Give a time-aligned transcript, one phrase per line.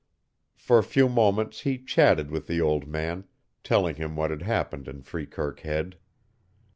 [0.55, 3.25] For a few moments he chatted with the old man,
[3.63, 5.95] telling him what had happened in Freekirk Head.